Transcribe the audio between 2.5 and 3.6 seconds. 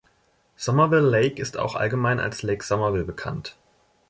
Somerville bekannt.